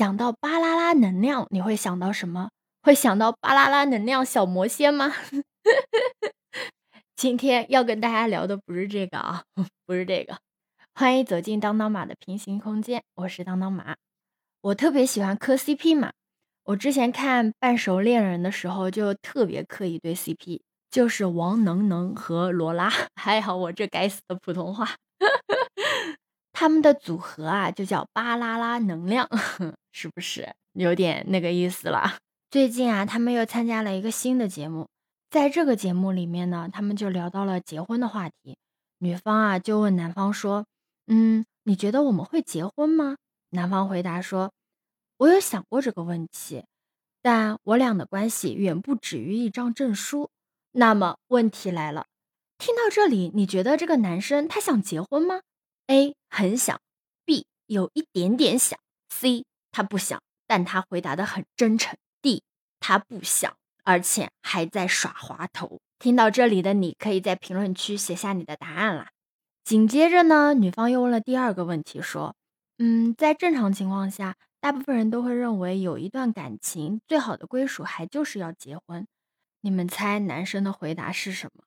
[0.00, 2.48] 讲到巴啦啦能量，你会想到什么？
[2.80, 5.12] 会想到巴啦啦能量小魔仙吗？
[7.16, 9.42] 今天要跟大家聊的不是这个啊，
[9.84, 10.38] 不是这个。
[10.94, 13.94] 欢迎走进当当马的平行空间，我是当当马。
[14.62, 16.12] 我特别喜欢磕 CP 嘛，
[16.64, 22.90] 我之前看《半熟恋人》的时候就特别磕一对 CP，就是王能能和罗拉。
[23.20, 24.96] 还好我这该死的普通话。
[26.54, 29.28] 他们的组合啊，就叫巴啦啦能量，
[29.92, 32.18] 是不是有点那个意思了？
[32.50, 34.88] 最近啊，他们又参加了一个新的节目，
[35.30, 38.56] 在这个节目里面呢，他们就聊到了结婚的话题。
[38.98, 40.66] 女方啊就问男方说
[41.06, 43.16] ：“嗯，你觉得我们会结婚吗？”
[43.50, 44.52] 男方回答说
[45.18, 46.64] ：“我有想过这个问题，
[47.22, 50.30] 但我俩的关系远不止于一张证书。”
[50.72, 52.06] 那么问题来了，
[52.58, 55.40] 听到这里，你觉得这个男生他想结婚吗
[55.86, 56.80] ？A 很想
[57.24, 61.96] ，B 有一点点想，C 他不想，但他回答的很真诚。
[62.22, 62.42] D
[62.80, 65.80] 他不想，而且还在耍滑头。
[65.98, 69.10] 听到这里的你可以在评论区写下你的答案啦。
[69.64, 72.34] 紧接着呢，女方又问了第二个问题，说
[72.78, 79.06] ：“嗯，在正常情况下，大部分人都会认为有一段感情最好的归属还就是要结婚。
[79.60, 81.64] 你们猜男生的回答是什么？”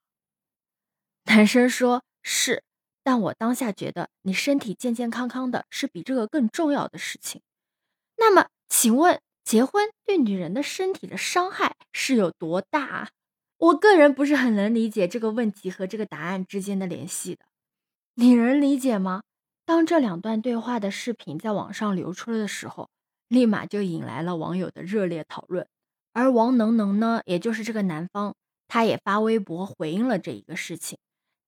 [1.26, 2.62] 男生说是。
[3.06, 7.42] 但我当下觉得，你身体健健康康的是比这个更重要的事情。
[8.16, 13.10] 那么，请问结婚对女人的身体的伤害是有多大？
[13.58, 17.44] 我个人不是很能理解这个问题和这个答案之间的联系的。
[18.14, 19.22] 你能理解吗？
[19.64, 22.90] 当这两段对话的视频在网上流出了的时候，
[23.28, 25.66] 立马就引来了网友的热烈讨论。
[26.12, 28.34] 而王能能呢，也就是这个男方，
[28.68, 30.98] 他也发微博回应了这一个事情，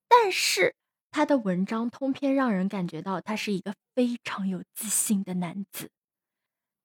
[0.09, 0.75] 但是。
[1.13, 5.89] 他的文章通篇让人感觉到他是一个非常有自信的男子。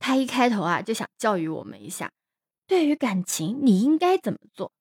[0.02, 2.12] 他一开头啊就想教育我们一下，
[2.68, 4.72] 对于感情你应该怎么做。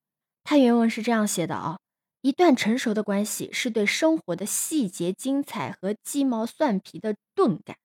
[0.43, 1.79] 他原文是这样写的啊：
[2.23, 7.77] 一段成熟的关系是对生活的细节精彩和鸡毛蒜皮的钝感。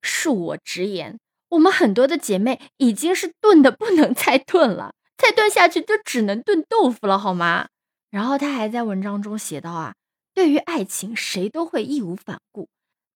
[0.00, 7.68] 恕我直言，我们很多的姐妹已经是钝的不能再钝了，再钝下去就只能炖豆腐了，好吗？
[8.10, 9.94] 然后他还在文章中写到啊。
[10.32, 12.68] 对于爱情，谁都会义无反顾，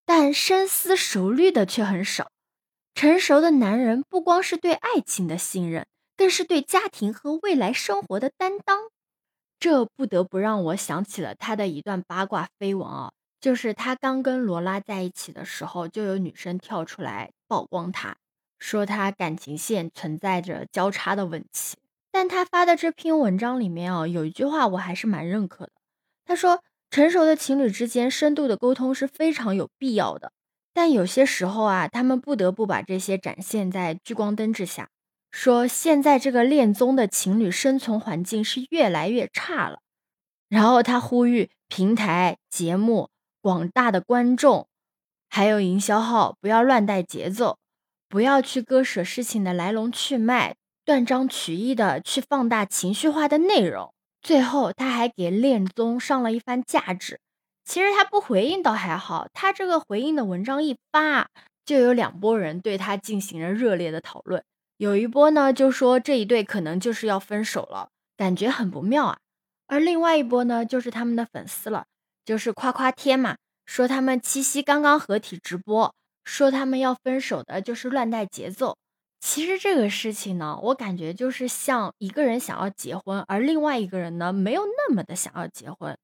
[0.04, 2.30] 但深思熟虑的却很少。
[3.00, 5.86] 成熟的男人不光是对爱情的信任，
[6.16, 8.88] 更是对家庭和未来生活的担当。
[9.60, 18.16] 这不得不让我想起了他的一段八卦绯闻啊，就是他刚跟罗拉在一起的时候，就有女生跳出来曝光他，
[18.58, 21.76] 说他感情线存在着交叉的问题。
[22.10, 25.72] 但他发的这篇文章里面啊，有一句话我还是蛮认可的，
[26.24, 26.64] 他说。
[26.90, 30.32] 成熟的情侣之间深度的沟通是非常有必要的，
[30.78, 34.90] 但有些时候啊，他们不得不把这些展现在聚光灯之下。
[35.32, 39.80] 说现在这个恋综的情侣生存环境是越来越差了，
[40.48, 43.08] 然后他呼吁平台、节目、
[43.42, 44.68] 广大的观众，
[45.28, 47.58] 还有营销号不要乱带节奏，
[48.08, 53.92] 不要去割舍事情的来龙去脉，断章取义的去放大情绪化的内容。
[54.22, 57.18] 最后，他还给恋综上了一番价值。
[57.68, 61.28] 其实他不回应倒还好，他这个回应的文章一发，
[61.66, 64.42] 就有两拨人对他进行了热烈的讨论。
[64.78, 69.18] 有一波呢，就说这一对可能就是要分手了，感觉很不妙啊。
[69.66, 71.84] 而另外一波呢，就是他们的粉丝了，
[72.24, 73.36] 就是夸夸贴嘛，
[73.66, 78.78] 说他们七夕刚刚合体直播，说他们要分手的就是乱带节奏。
[79.20, 85.98] 其实这个事情呢，我感觉就是像一个人想要结婚，而另外一个人呢没有那么的想要结婚，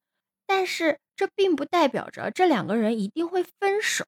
[0.47, 4.05] 但是这并不代表着这两个人一定会分手，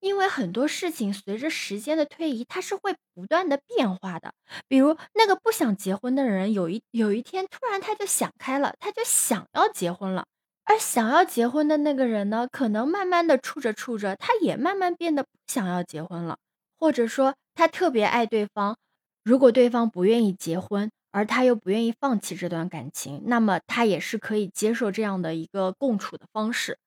[0.00, 4.32] 因为很多事情随着时间的推移，它是会不断的变化的。
[4.68, 10.26] 比如那个不想结婚的人，有一有一天突然他就想开了，他就想要结婚了，
[10.64, 16.38] 而想要结婚的那个人呢，可能慢慢的处着处着，他也慢慢变得不想要结婚了，
[16.78, 17.34] 或者说。
[17.56, 18.76] 他特别爱对方，
[19.22, 26.80] 如果对方不愿意结婚，而他又不愿意放弃这段感情，那么他也是可以接受这样的一个共处的方式。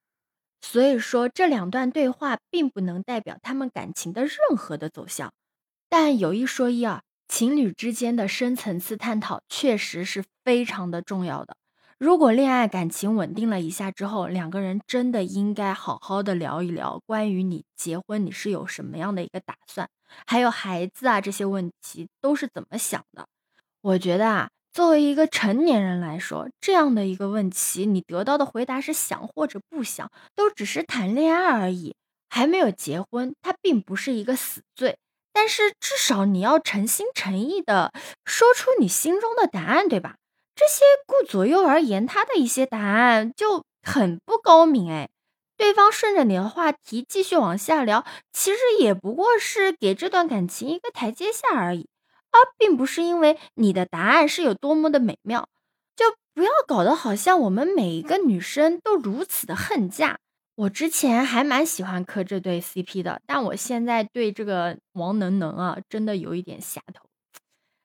[0.59, 5.31] 所以说，这两段对话并不能代表他们感情的任何的走向。
[5.87, 11.55] 但有一说一啊，情侣之间的深层次探讨确实是非常的重要的。
[11.97, 19.87] 如果恋爱感情稳定了一下之后，两个人真的应该好好的聊一聊关于你结婚你是有什么样的一个打算。
[20.25, 23.25] 还有孩子啊，这些问题都是怎么想的？
[23.81, 31.95] 我觉得啊，作为一个成年人来说，这样的一个问题，你得到的回答是想或者不想，都只是谈恋爱而已，
[32.29, 34.97] 还没有结婚，它并不是一个死罪。
[35.31, 37.93] 但是至少你要诚心诚意的
[38.25, 40.15] 说出你心中的答案，对吧？
[40.55, 45.09] 这些顾左右而言他的一些答案就很不高明哎。
[45.55, 48.03] 对方顺着你的话题继续往下聊，
[48.33, 51.87] 其实也不过是给这段感情一个台阶下而已，
[52.31, 55.49] 而并不是因为你的答案是有多么的美妙。
[55.95, 60.19] 就不要搞得好像我们每一个女生都如此的恨嫁。
[60.55, 67.07] 我之前还蛮喜欢磕这对 CP 的，但我现在对这个王能能啊，真的有一点下头。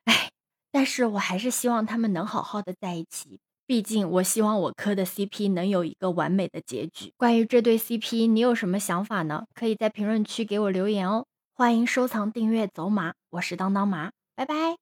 [0.05, 0.31] 哎，
[0.73, 7.13] 但是我还是希望他们能好好的在一起，毕竟我希望我磕的 CP 能有一个完美的结局。
[7.19, 9.45] 关于这对 CP，你有什么想法呢？
[9.55, 11.27] 可以在评论区给我留言哦。
[11.55, 14.82] 欢迎收藏、订阅、走马，我是当当马，拜拜。